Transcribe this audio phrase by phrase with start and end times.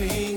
[0.00, 0.29] happy.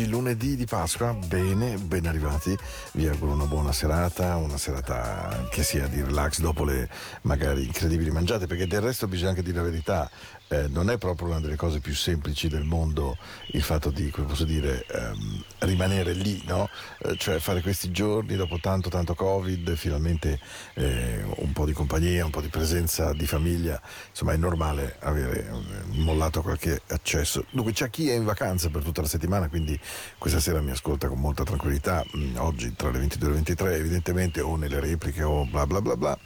[0.00, 2.56] Oggi lunedì di Pasqua, bene, ben arrivati,
[3.00, 6.86] vi auguro una buona serata, una serata che sia di relax dopo le
[7.22, 10.10] magari incredibili mangiate, perché del resto bisogna anche dire la verità,
[10.48, 13.16] eh, non è proprio una delle cose più semplici del mondo
[13.52, 16.68] il fatto di, come posso dire, ehm, rimanere lì, no?
[16.98, 20.38] Eh, cioè fare questi giorni dopo tanto tanto Covid, finalmente
[20.74, 23.80] eh, un po' di compagnia, un po' di presenza di famiglia,
[24.10, 27.46] insomma è normale avere eh, mollato qualche accesso.
[27.50, 29.78] Dunque c'è chi è in vacanza per tutta la settimana, quindi
[30.18, 33.76] questa sera mi ascolta con molta tranquillità, mm, oggi tra le 22 e le 23
[33.76, 36.18] evidentemente o nelle repliche o bla bla bla bla,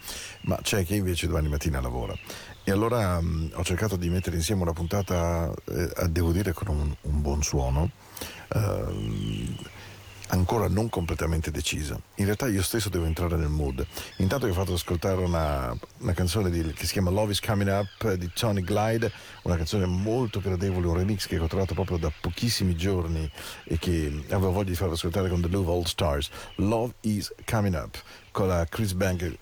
[0.43, 2.15] ma c'è chi invece domani mattina lavora.
[2.67, 6.69] E allora mh, mm, ho cercato di mettere insieme una puntata, eh, devo dire, con
[6.69, 7.91] un, un buon suono,
[8.55, 9.73] eh,
[10.29, 12.01] ancora non completamente decisa.
[12.17, 13.87] In realtà io stesso devo entrare nel mood.
[14.19, 17.71] Intanto vi ho fatto ascoltare una, una canzone di, che si chiama Love is Coming
[17.71, 19.13] Up di Tony Glide,
[19.43, 23.31] una canzone molto gradevole, un remix che ho trovato proprio da pochissimi giorni
[23.65, 26.31] e che avevo voglia di far ascoltare con The Love All Stars.
[26.57, 28.01] Love is Coming Up
[28.31, 29.37] con la Chris Bank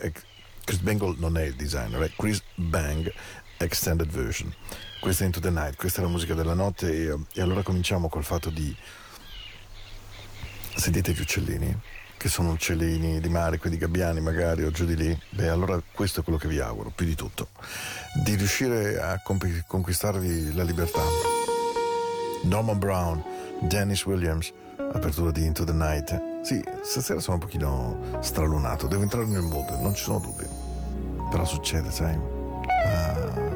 [0.65, 3.13] Chris Bangle non è il designer, è Chris Bang
[3.59, 4.55] Extended Version.
[5.01, 8.09] Questa è Into the Night, questa è la musica della notte e, e allora cominciamo
[8.09, 8.75] col fatto di...
[10.75, 11.81] Sentite gli uccellini?
[12.17, 15.21] Che sono uccellini di mare, quelli gabbiani magari o giù di lì?
[15.31, 17.49] Beh, allora questo è quello che vi auguro, più di tutto.
[18.25, 21.03] Di riuscire a comp- conquistarvi la libertà.
[22.45, 23.23] Norman Brown,
[23.61, 26.43] Dennis Williams, apertura di Into the Night.
[26.43, 30.47] Sì, stasera sono un pochino stralunato, devo entrare nel mood, non ci sono dubbi.
[31.31, 32.19] Però succede, sai?
[32.87, 33.51] Ah.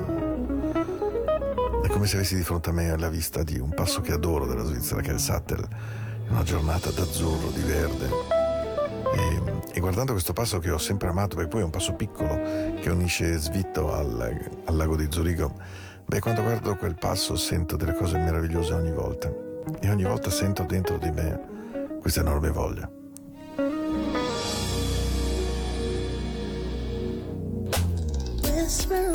[1.83, 4.47] È come se avessi di fronte a me la vista di un passo che adoro
[4.47, 5.69] della Svizzera, che è il Sattel.
[6.29, 8.09] Una giornata d'azzurro, di verde.
[9.15, 9.43] E,
[9.73, 12.41] e, guardando questo passo che ho sempre amato, perché poi è un passo piccolo
[12.81, 15.55] che unisce Svitto al, al lago di Zurigo,
[16.05, 19.33] beh, quando guardo quel passo sento delle cose meravigliose ogni volta
[19.81, 22.91] e ogni volta sento dentro di me questa enorme voglia.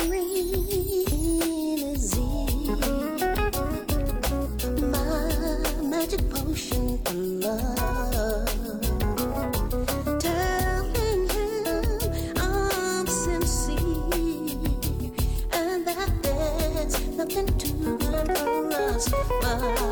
[0.08, 1.61] magic
[6.18, 8.80] potion for love.
[10.20, 11.76] Telling him
[12.36, 14.58] I'm sincere
[15.52, 19.08] and that there's nothing too good for us.
[19.40, 19.91] But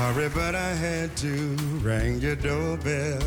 [0.00, 3.20] Sorry, but I had to ring your doorbell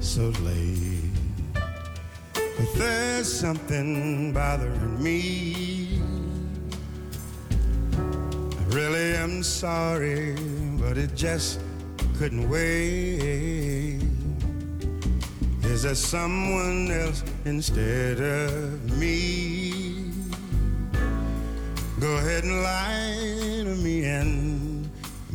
[0.00, 1.12] so late.
[2.32, 6.00] But there's something bothering me.
[7.92, 10.34] I really am sorry,
[10.80, 11.60] but it just
[12.16, 14.00] couldn't wait.
[15.64, 20.10] Is there someone else instead of me?
[22.00, 24.61] Go ahead and lie to me and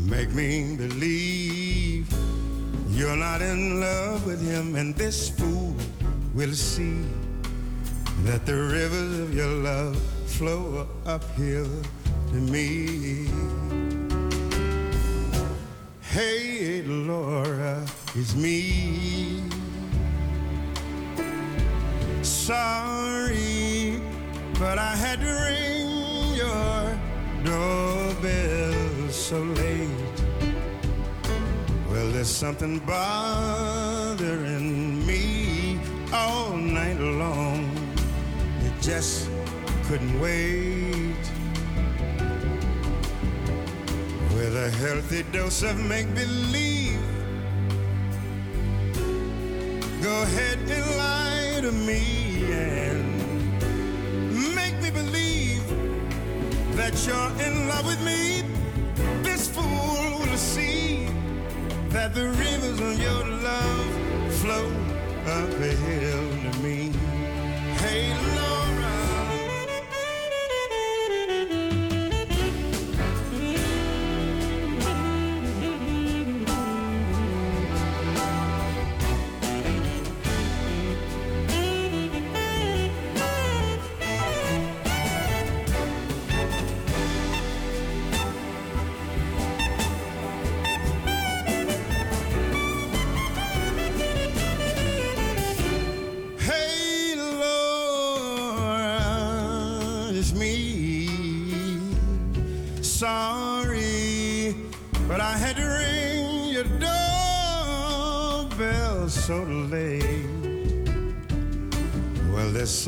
[0.07, 2.07] Make me believe
[2.89, 5.75] you're not in love with him, and this fool
[6.33, 7.03] will see
[8.23, 11.69] that the rivers of your love flow uphill
[12.29, 13.27] to me.
[16.01, 17.85] Hey, Laura,
[18.15, 19.43] it's me.
[22.21, 24.01] Sorry,
[24.57, 26.97] but I had to ring your
[27.43, 29.76] doorbell so late.
[32.27, 34.67] There's something bothering
[35.07, 35.79] me
[36.11, 37.71] all night long.
[38.65, 39.29] It just
[39.85, 41.15] couldn't wait.
[44.35, 46.99] With a healthy dose of make believe,
[50.03, 53.05] go ahead and lie to me and
[54.53, 55.63] make me believe
[56.75, 58.43] that you're in love with me,
[61.97, 64.67] that the rivers of your love flow
[65.25, 66.91] uphill to me.
[67.81, 68.56] Hey, me.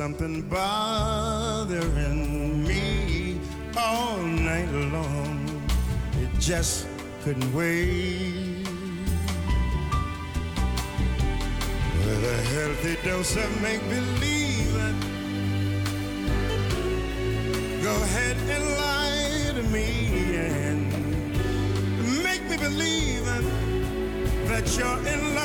[0.10, 2.24] Something bothering
[2.66, 3.40] me
[3.78, 5.62] all night long.
[6.20, 6.88] It just
[7.22, 8.66] couldn't wait.
[12.06, 14.74] With a healthy dose of make believe,
[17.84, 19.88] go ahead and lie to me
[20.38, 20.90] and
[22.24, 23.26] make me believe
[24.48, 25.39] that you're in love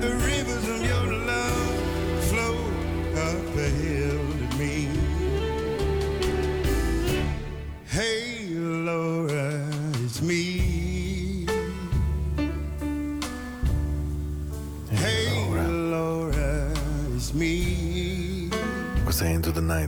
[0.00, 2.56] the rivers of your love flow
[3.16, 4.33] up to me.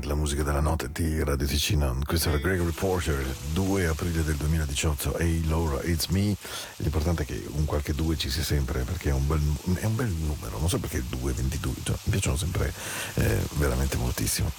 [0.07, 1.99] La musica della notte di Radio Ticino.
[2.05, 5.19] Questo era Gregory Porter, 2 aprile del 2018.
[5.19, 6.35] Hey Laura, it's me.
[6.77, 9.41] L'importante è che un qualche 2 ci sia sempre perché è un bel,
[9.75, 10.59] è un bel numero.
[10.59, 12.73] Non so perché il 2, 22, cioè, mi piacciono sempre
[13.15, 14.51] eh, veramente moltissimo.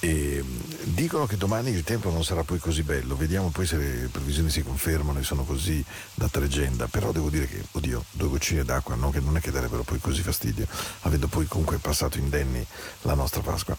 [0.00, 0.44] E,
[0.82, 3.16] dicono che domani il tempo non sarà poi così bello.
[3.16, 5.82] Vediamo poi se le previsioni si confermano e sono così
[6.14, 6.86] da tregenda.
[6.86, 9.10] Però devo dire che, oddio, due goccine d'acqua, no?
[9.10, 10.66] che non è che darebbero poi così fastidio,
[11.02, 12.66] avendo poi comunque passato indenni
[13.02, 13.76] la nostra Pasqua.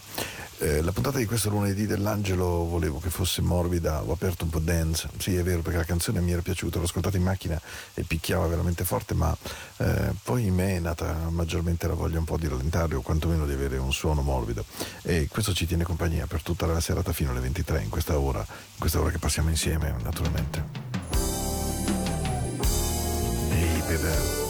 [0.64, 4.60] Eh, la puntata di questo lunedì dell'Angelo volevo che fosse morbida, ho aperto un po'
[4.60, 7.60] dance, sì è vero perché la canzone mi era piaciuta, l'ho ascoltata in macchina
[7.92, 9.36] e picchiava veramente forte, ma
[9.76, 13.44] eh, poi in me è nata maggiormente la voglia un po' di rallentare o quantomeno
[13.44, 14.64] di avere un suono morbido
[15.02, 18.38] e questo ci tiene compagnia per tutta la serata fino alle 23, in questa ora,
[18.38, 20.64] in questa ora che passiamo insieme naturalmente.
[23.50, 24.43] Ehi bebè.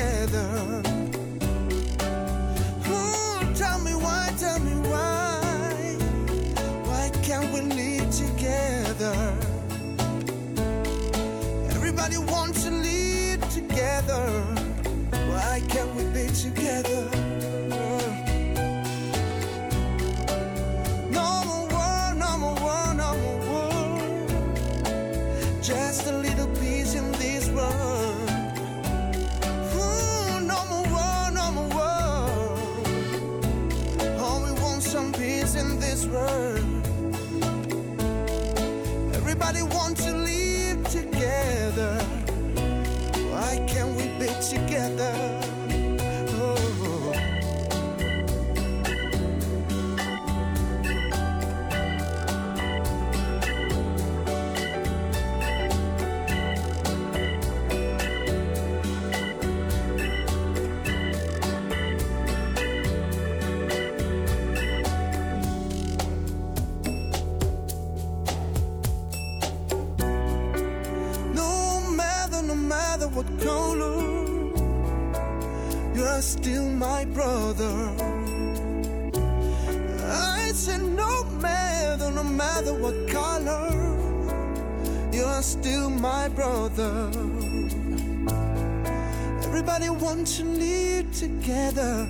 [0.00, 0.99] Together.
[39.14, 42.19] Everybody wants to live together.
[86.70, 87.10] My brother.
[89.44, 92.06] Everybody wants to live together.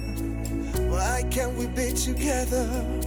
[0.89, 3.00] Why can't we be together?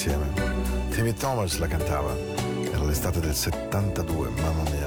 [0.00, 0.24] Insieme.
[0.94, 2.16] Timmy Thomas la cantava.
[2.72, 4.79] Era l'estate del 72, mamma mia.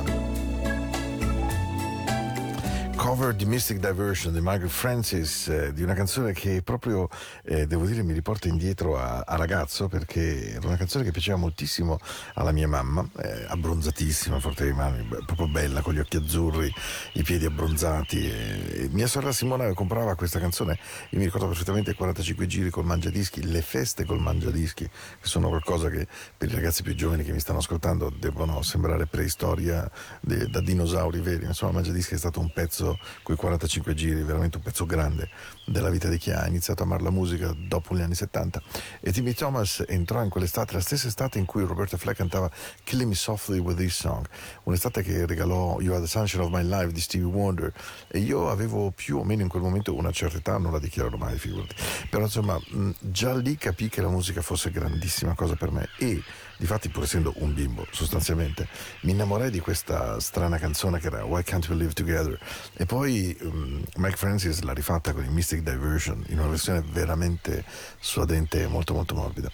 [3.14, 7.08] Cover di Mystic Diversion di Michael Francis, eh, di una canzone che proprio,
[7.44, 11.38] eh, devo dire, mi riporta indietro a, a ragazzo perché era una canzone che piaceva
[11.38, 12.00] moltissimo
[12.34, 16.74] alla mia mamma, eh, abbronzatissima, forte di mani, proprio bella, con gli occhi azzurri,
[17.14, 18.18] i piedi abbronzati.
[18.18, 20.80] E, e mia sorella Simona comprava questa canzone,
[21.12, 25.50] io mi ricordo perfettamente i 45 giri col mangiadischi, le feste col mangiadischi, che sono
[25.50, 29.88] qualcosa che per i ragazzi più giovani che mi stanno ascoltando devono sembrare preistoria
[30.20, 31.46] de- da dinosauri veri.
[31.46, 35.30] Insomma, mangiadischi è stato un pezzo quei 45 giri, veramente un pezzo grande
[35.66, 38.62] della vita di chi ha iniziato a amare la musica dopo gli anni 70.
[39.00, 42.50] E Timmy Thomas entrò in quell'estate, la stessa estate in cui Roberta Fleck cantava
[42.84, 44.26] Killing Me Softly with This Song,
[44.64, 47.72] un'estate che regalò You Are the Sunshine of My Life di Stevie Wonder.
[48.08, 51.18] E io avevo più o meno in quel momento una certa età, non la dichiaro
[51.18, 51.76] mai, figurati.
[52.10, 52.60] Però insomma,
[53.00, 56.22] già lì capì che la musica fosse grandissima cosa per me e
[56.58, 58.68] Difatti, pur essendo un bimbo, sostanzialmente,
[59.02, 62.40] mi innamorai di questa strana canzone che era Why Can't We Live Together?
[62.74, 67.66] E poi um, Mike Francis l'ha rifatta con i Mystic Diversion in una versione veramente
[68.00, 69.50] suadente e molto molto morbida.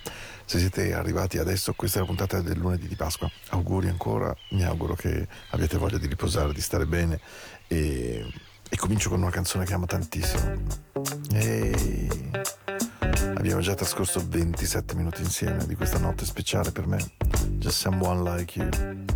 [0.46, 3.30] Se siete arrivati adesso, questa è la puntata del lunedì di Pasqua.
[3.50, 7.20] Auguri ancora, mi auguro che abbiate voglia di riposare, di stare bene
[7.68, 8.26] e,
[8.68, 10.64] e comincio con una canzone che amo tantissimo.
[11.34, 12.68] Ehi.
[13.36, 16.98] Abbiamo già trascorso 27 minuti insieme di questa notte speciale per me.
[17.58, 18.70] Just someone like you.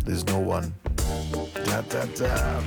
[0.04, 0.72] There's no one.
[1.64, 2.62] Da, da, da.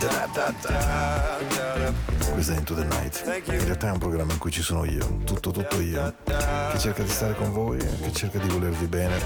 [0.00, 1.92] Da, da, da.
[2.32, 3.22] Questa è Into the Night.
[3.46, 7.02] In realtà è un programma in cui ci sono io, tutto, tutto io, che cerca
[7.02, 9.16] di stare con voi, che cerca di volervi bene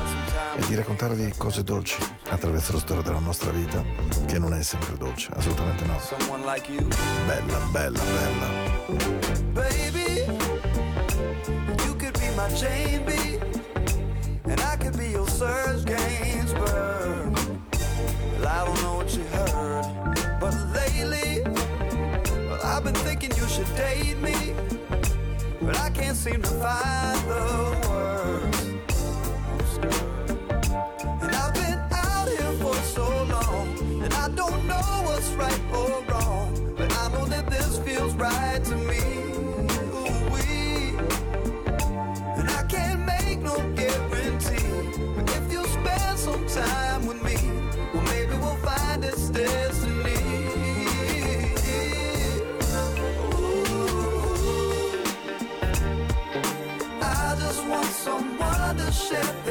[0.56, 3.82] e di raccontarvi cose dolci attraverso la storia della nostra vita,
[4.26, 5.98] che non è sempre dolce, assolutamente no.
[6.00, 6.86] Someone like you,
[7.26, 8.48] Bella, bella, bella.
[9.52, 10.03] baby.
[12.44, 13.40] my chain beat,
[14.44, 17.32] and I could be your Serge Gainsbourg.
[18.32, 19.84] Well, I don't know what you heard,
[20.40, 21.42] but lately,
[22.48, 24.54] well, I've been thinking you should date me,
[25.62, 27.44] but I can't seem to find the
[27.88, 28.60] words.
[31.22, 36.04] And I've been out here for so long, and I don't know what's right or
[36.10, 38.53] wrong, but I know that this feels right.
[46.54, 47.36] time with me.
[47.92, 50.14] Well, maybe we'll find its destiny.
[53.40, 53.84] Ooh.
[57.02, 59.43] I just want someone to share.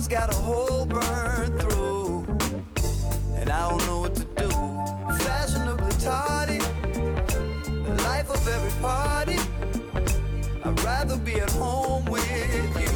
[0.00, 2.24] it's got a hole burned through,
[3.36, 4.48] and I don't know what to do.
[5.22, 6.56] Fashionably tardy,
[7.84, 9.36] the life of every party.
[10.64, 12.89] I'd rather be at home with you.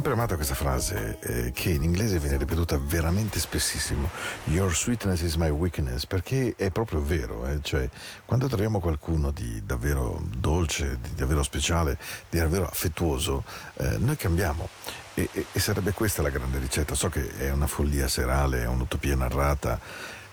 [0.00, 4.08] Sempre amato questa frase eh, che in inglese viene ripetuta veramente spessissimo.
[4.44, 7.58] Your sweetness is my weakness, perché è proprio vero, eh?
[7.60, 7.86] cioè
[8.24, 11.98] quando troviamo qualcuno di davvero dolce, di davvero speciale,
[12.30, 13.44] di davvero affettuoso,
[13.74, 14.70] eh, noi cambiamo.
[15.12, 16.94] E, e, e sarebbe questa la grande ricetta.
[16.94, 19.78] So che è una follia serale, è un'utopia narrata,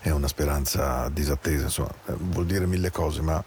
[0.00, 3.44] è una speranza disattesa, insomma, eh, vuol dire mille cose, ma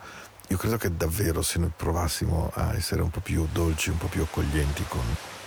[0.49, 4.05] io credo che davvero se noi provassimo a essere un po' più dolci, un po'
[4.05, 5.01] più accoglienti con,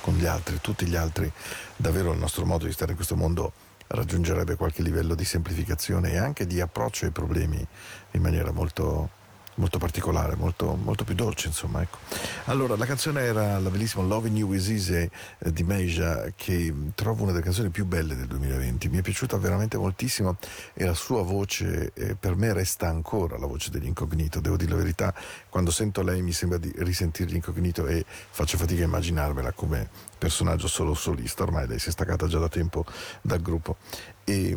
[0.05, 1.32] con gli altri, tutti gli altri,
[1.76, 3.52] davvero il nostro modo di stare in questo mondo
[3.86, 7.66] raggiungerebbe qualche livello di semplificazione e anche di approccio ai problemi
[8.11, 9.09] in maniera molto,
[9.57, 11.82] molto particolare, molto, molto, più dolce, insomma.
[11.82, 11.98] Ecco.
[12.46, 17.22] Allora, la canzone era la bellissima Loving You Is Easy eh, di Meija, che trovo
[17.22, 18.88] una delle canzoni più belle del 2020.
[18.88, 20.36] Mi è piaciuta veramente moltissimo
[20.72, 24.40] e la sua voce eh, per me resta ancora la voce degli incognito.
[24.40, 25.14] Devo dire la verità,
[25.48, 29.88] quando sento lei mi sembra di risentire l'incognito e faccio fatica a immaginarmela come
[30.18, 31.42] personaggio solo solista.
[31.42, 32.84] Ormai lei si è staccata già da tempo
[33.20, 33.76] dal gruppo.
[34.24, 34.57] E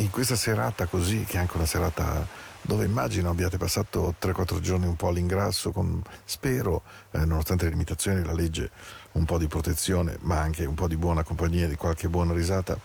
[0.00, 2.26] in questa serata così, che è anche una serata
[2.62, 6.82] dove immagino abbiate passato 3-4 giorni un po' all'ingrasso, con, spero,
[7.12, 8.70] eh, nonostante le limitazioni della legge,
[9.12, 12.78] un po' di protezione, ma anche un po' di buona compagnia, di qualche buona risata.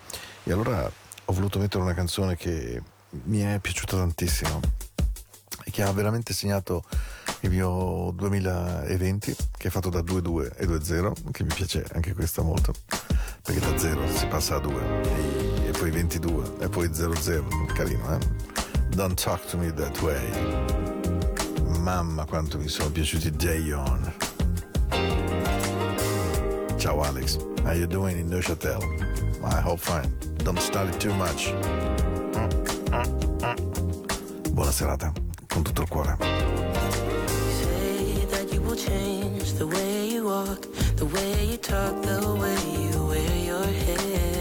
[0.44, 0.90] E allora
[1.26, 4.60] ho voluto mettere una canzone che mi è piaciuta tantissimo
[5.64, 6.84] e che ha veramente segnato
[7.42, 12.42] il mio 2020, che è fatto da 2-2 e 2-0, che mi piace anche questa
[12.42, 12.74] molto,
[13.42, 18.55] perché da 0 si passa a 2 e, poi 22 e poi 0-0, carino, eh?
[18.96, 20.24] Don't Talk to Me That Way.
[21.82, 24.14] Mamma quanto mi sono piaciuti Day On.
[26.78, 28.80] Ciao Alex, how you doing in Neuchâtel?
[29.44, 30.10] I hope fine.
[30.44, 31.54] Don't study too much.
[34.52, 35.12] Buona serata,
[35.48, 36.16] con tutto il cuore.
[37.50, 40.62] Say that you will change the way you walk,
[40.96, 42.56] the way you talk, the way
[42.90, 44.35] you wear your hair.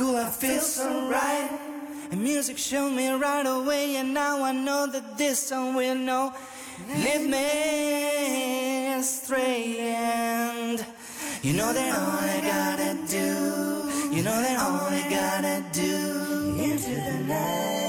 [0.00, 1.50] cool, I feel so right.
[2.10, 6.32] And music showed me right away, and now I know that this song will know.
[7.04, 10.78] Live me straight, and
[11.42, 13.28] you know that all I gotta do,
[14.16, 15.94] you know that all I gotta do
[16.64, 17.79] into the night.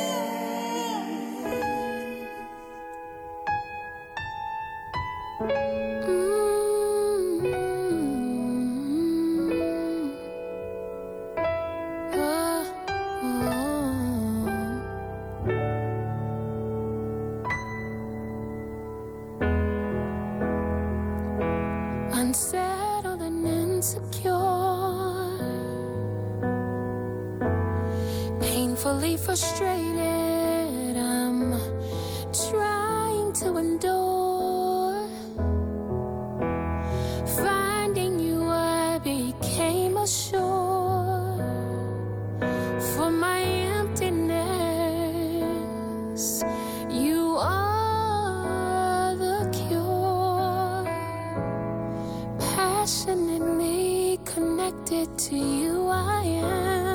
[54.91, 56.90] addicted to you I am.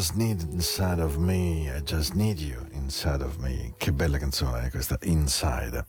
[0.00, 3.74] just need inside of me, I just need you inside of me.
[3.76, 5.84] Che bella canzone è questa, Inside.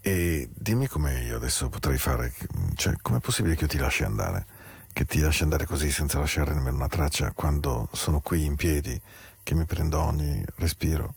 [0.00, 2.34] E dimmi come io adesso potrei fare,
[2.74, 4.46] cioè com'è possibile che io ti lasci andare?
[4.92, 9.00] Che ti lasci andare così senza lasciare nemmeno una traccia quando sono qui in piedi,
[9.44, 11.14] che mi prendo ogni respiro?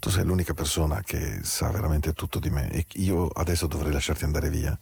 [0.00, 4.24] Tu sei l'unica persona che sa veramente tutto di me e io adesso dovrei lasciarti
[4.24, 4.76] andare via.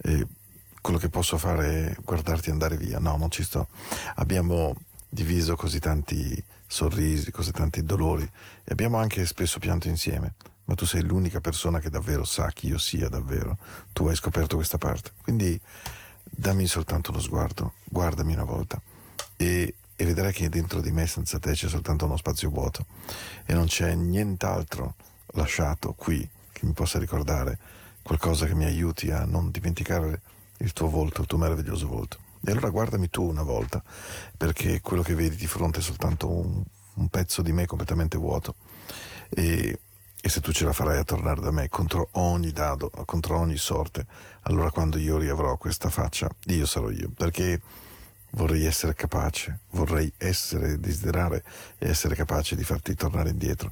[0.00, 0.24] E
[0.80, 3.00] quello che posso fare è guardarti andare via.
[3.00, 3.66] No, non ci sto.
[4.14, 4.76] Abbiamo
[5.08, 10.34] diviso così tanti sorrisi, così tanti dolori e abbiamo anche spesso pianto insieme,
[10.64, 13.56] ma tu sei l'unica persona che davvero sa chi io sia davvero.
[13.92, 15.12] Tu hai scoperto questa parte.
[15.22, 15.58] Quindi
[16.24, 18.80] dammi soltanto uno sguardo, guardami una volta
[19.36, 22.86] e, e vedrai che dentro di me senza te c'è soltanto uno spazio vuoto
[23.46, 24.94] e non c'è nient'altro
[25.32, 27.58] lasciato qui che mi possa ricordare
[28.02, 30.20] qualcosa che mi aiuti a non dimenticare
[30.58, 32.26] il tuo volto, il tuo meraviglioso volto.
[32.48, 33.82] E allora guardami tu una volta,
[34.34, 38.54] perché quello che vedi di fronte è soltanto un, un pezzo di me completamente vuoto.
[39.28, 39.78] E,
[40.18, 43.58] e, se tu ce la farai a tornare da me contro ogni dado, contro ogni
[43.58, 44.06] sorte,
[44.44, 47.60] allora quando io riavrò questa faccia, io sarò io, perché
[48.30, 51.44] vorrei essere capace, vorrei essere, desiderare
[51.76, 53.70] e essere capace di farti tornare indietro.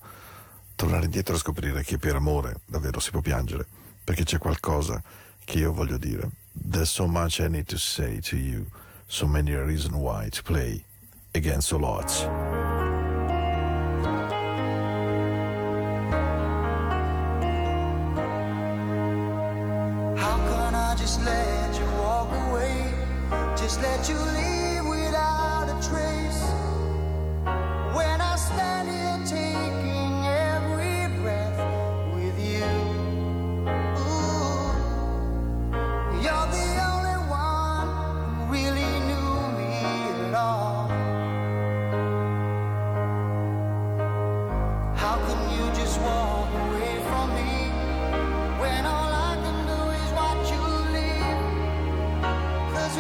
[0.74, 3.66] Tornare indietro e scoprire che per amore davvero si può piangere,
[4.05, 5.03] perché c'è qualcosa
[5.47, 6.45] che io voglio dire.
[6.65, 8.67] There's so much I need to say to you,
[9.09, 10.85] so many reasons why to play
[11.35, 12.23] against the odds.
[20.19, 22.93] How can I just let you walk away?
[23.57, 26.43] Just let you leave without a trace.
[27.95, 29.76] When I stand here taking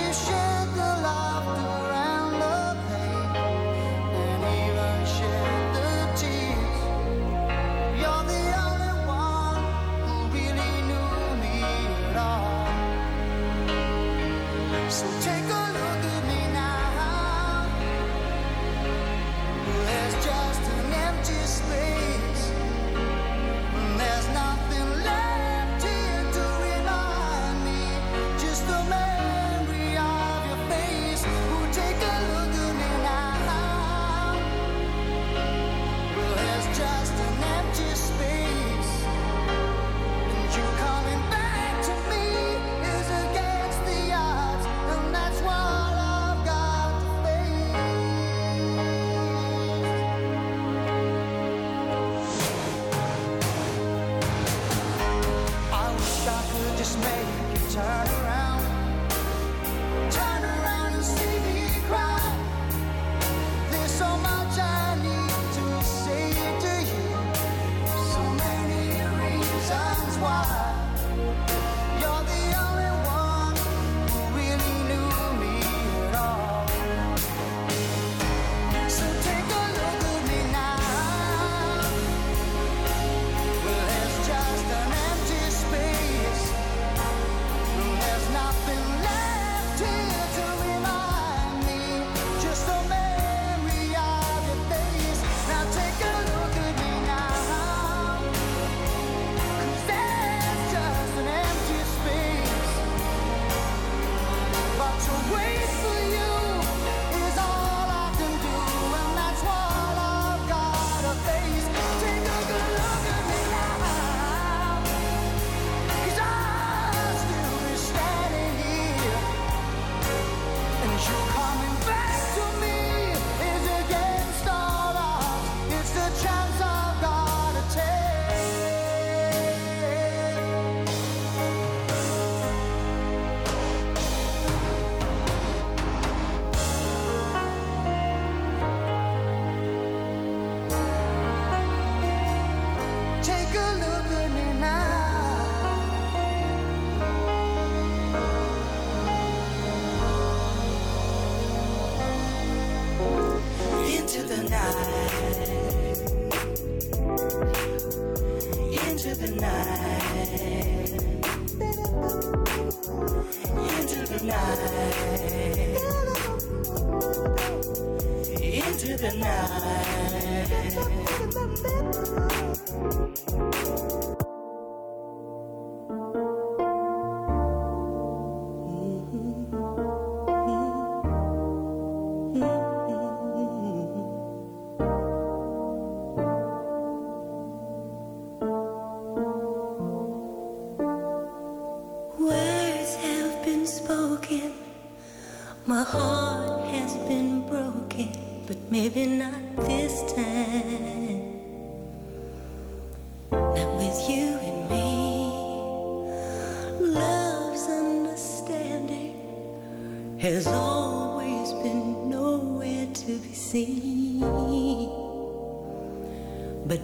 [0.08, 0.45] wish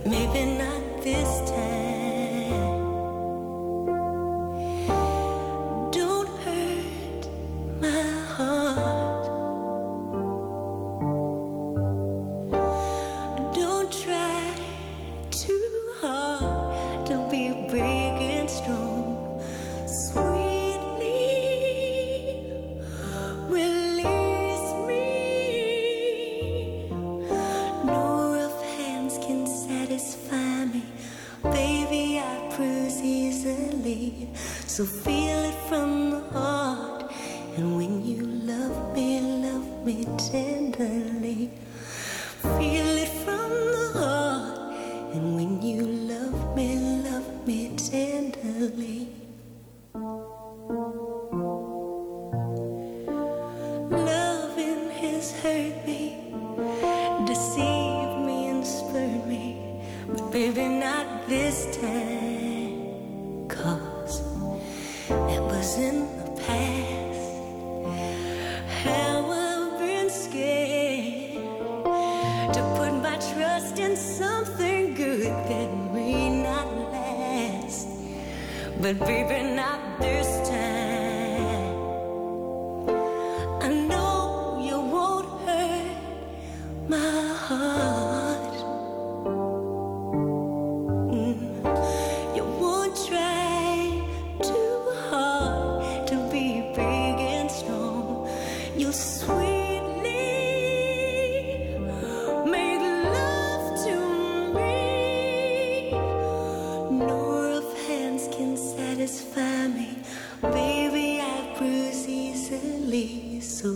[0.04, 2.01] maybe not this time.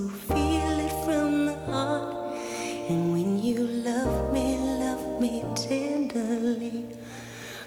[0.09, 2.37] Feel it from the heart.
[2.89, 6.87] And when you love me, love me tenderly.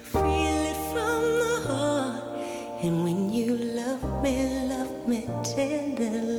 [0.02, 2.24] Feel it from the heart.
[2.82, 6.29] And when you love me, love me tenderly.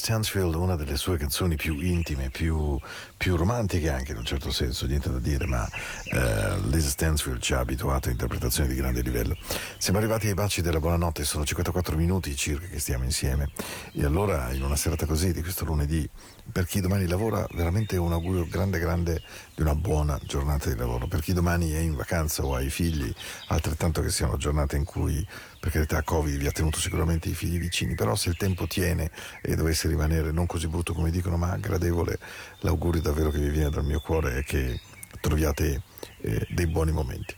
[0.00, 2.78] Stansfield, una delle sue canzoni più intime, più,
[3.20, 5.68] più romantiche anche in un certo senso, niente da dire, ma
[6.04, 9.36] eh, Lisa Stansfield ci ha abituato a interpretazioni di grande livello.
[9.76, 13.50] Siamo arrivati ai baci della buonanotte, sono 54 minuti circa che stiamo insieme
[13.92, 16.08] e allora in una serata così di questo lunedì,
[16.50, 19.22] per chi domani lavora, veramente un augurio grande grande
[19.54, 21.06] di una buona giornata di lavoro.
[21.06, 23.12] Per chi domani è in vacanza o ha i figli,
[23.48, 25.24] altrettanto che sia una giornata in cui,
[25.60, 29.10] per carità, Covid vi ha tenuto sicuramente i figli vicini, però se il tempo tiene
[29.42, 32.18] e dovesse rimanere non così brutto come dicono, ma gradevole,
[32.60, 34.80] l'augurio davvero che vi viene dal mio cuore è che
[35.20, 35.82] troviate
[36.20, 37.34] eh, dei buoni momenti.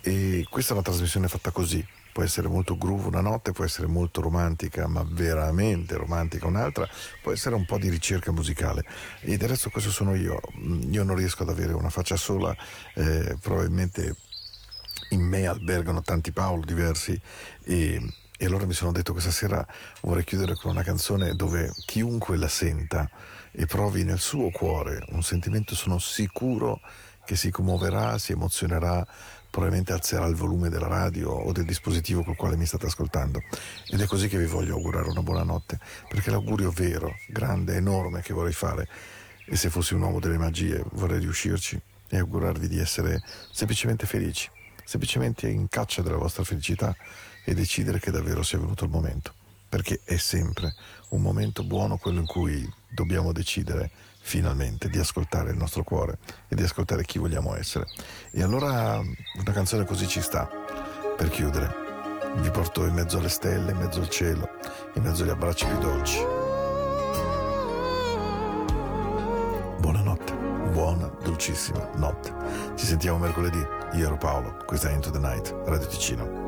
[0.00, 3.88] E questa è una trasmissione fatta così, può essere molto groove una notte, può essere
[3.88, 6.88] molto romantica, ma veramente romantica un'altra,
[7.22, 8.84] può essere un po' di ricerca musicale.
[9.20, 10.40] E del resto questo sono io.
[10.58, 12.56] Mm, Io non riesco ad avere una faccia sola,
[12.94, 14.14] eh, probabilmente
[15.10, 17.20] in me albergano tanti Paolo diversi
[17.64, 18.00] e,
[18.38, 19.64] e allora mi sono detto questa sera
[20.02, 23.08] vorrei chiudere con una canzone dove chiunque la senta
[23.58, 26.80] e provi nel suo cuore un sentimento sono sicuro
[27.24, 29.04] che si commuoverà, si emozionerà,
[29.50, 33.40] probabilmente alzerà il volume della radio o del dispositivo col quale mi state ascoltando.
[33.88, 38.20] Ed è così che vi voglio augurare una buona notte, perché l'augurio vero, grande, enorme
[38.20, 38.86] che vorrei fare,
[39.44, 44.48] e se fossi un uomo delle magie vorrei riuscirci, è augurarvi di essere semplicemente felici,
[44.84, 46.94] semplicemente in caccia della vostra felicità
[47.44, 49.34] e decidere che davvero sia venuto il momento,
[49.76, 50.74] perché è sempre
[51.10, 56.16] un momento buono quello in cui dobbiamo decidere finalmente di ascoltare il nostro cuore
[56.48, 57.84] e di ascoltare chi vogliamo essere.
[58.30, 60.48] E allora una canzone così ci sta
[61.14, 61.84] per chiudere.
[62.36, 64.48] vi porto in mezzo alle stelle, in mezzo al cielo,
[64.94, 66.24] in mezzo agli abbracci più dolci.
[69.78, 70.32] Buonanotte,
[70.72, 72.32] buona, dolcissima notte.
[72.76, 73.62] Ci sentiamo mercoledì.
[73.92, 76.45] Io ero Paolo, questa è Into the Night, Radio Ticino.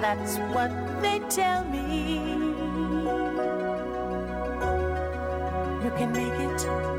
[0.00, 0.70] That's what
[1.02, 2.14] they tell me.
[5.84, 6.97] You can make it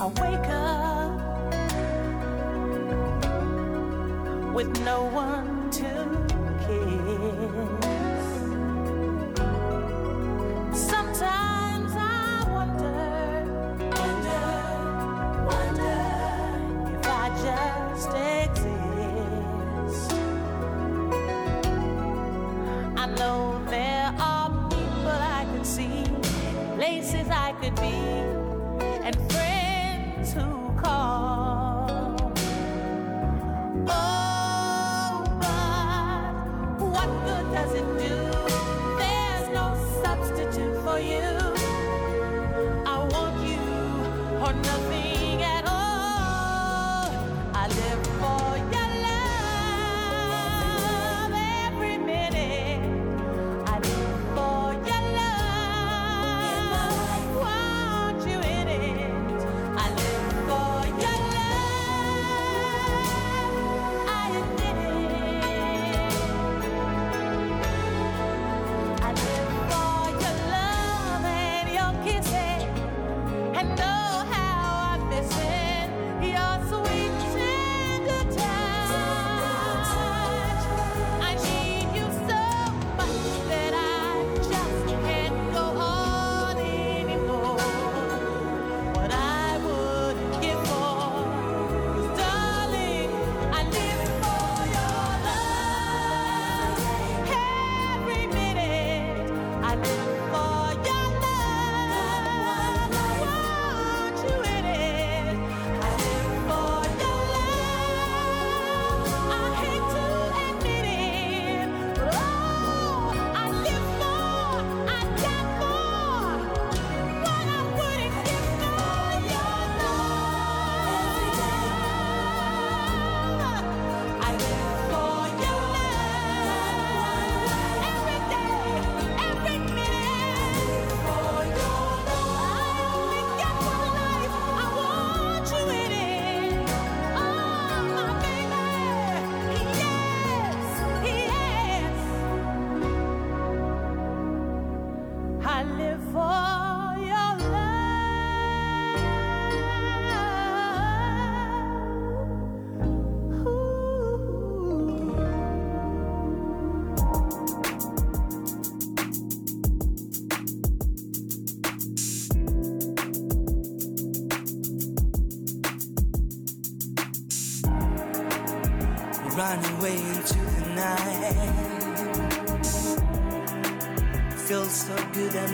[0.00, 0.49] I wake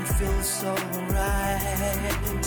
[0.06, 0.74] feels so
[1.10, 2.42] right.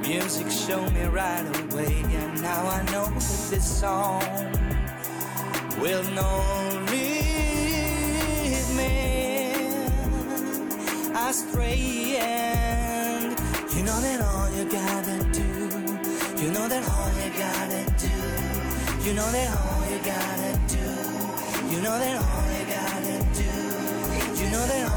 [0.00, 4.22] Music showed me right away, and now I know that this song
[5.80, 8.94] will not lead me
[11.14, 12.16] astray.
[12.18, 13.38] And
[13.74, 15.50] you know that all you gotta do,
[16.42, 18.16] you know that all you gotta do,
[19.06, 20.86] you know that all you gotta do,
[21.70, 23.44] You know that all I gotta do,
[24.42, 24.89] you know that